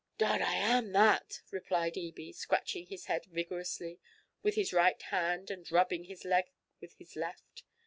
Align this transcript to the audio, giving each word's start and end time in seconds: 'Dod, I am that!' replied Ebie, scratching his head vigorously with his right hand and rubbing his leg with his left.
'Dod, 0.17 0.41
I 0.41 0.55
am 0.55 0.93
that!' 0.93 1.41
replied 1.51 1.95
Ebie, 1.95 2.33
scratching 2.33 2.87
his 2.87 3.05
head 3.05 3.25
vigorously 3.27 3.99
with 4.41 4.55
his 4.55 4.73
right 4.73 4.99
hand 4.99 5.51
and 5.51 5.71
rubbing 5.71 6.05
his 6.05 6.25
leg 6.25 6.45
with 6.79 6.95
his 6.97 7.15
left. 7.15 7.61